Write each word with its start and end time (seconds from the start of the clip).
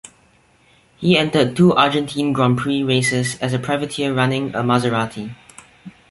He 0.97 1.15
entered 1.15 1.55
two 1.55 1.73
Argentine 1.73 2.33
Grand 2.33 2.57
Prix 2.57 2.81
races 2.81 3.37
as 3.37 3.53
a 3.53 3.59
privateer 3.59 4.11
running 4.11 4.49
a 4.55 4.63
Maserati. 4.63 5.35